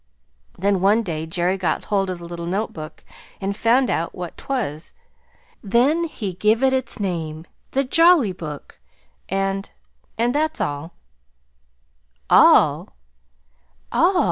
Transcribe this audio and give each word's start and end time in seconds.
Then 0.57 0.79
one 0.79 1.03
day 1.03 1.27
Jerry 1.27 1.59
got 1.59 1.83
hold 1.83 2.09
of 2.09 2.17
the 2.17 2.25
little 2.25 2.47
notebook, 2.47 3.03
and 3.39 3.55
found 3.55 3.87
out 3.87 4.15
what 4.15 4.35
'twas. 4.35 4.93
Then 5.63 6.05
he 6.05 6.33
give 6.33 6.63
it 6.63 6.73
its 6.73 6.99
name 6.99 7.45
the 7.69 7.83
Jolly 7.83 8.31
Book. 8.31 8.79
And 9.29 9.69
and 10.17 10.33
that's 10.33 10.59
all." 10.59 10.95
"All 12.31 12.95
ALL!" 13.91 14.19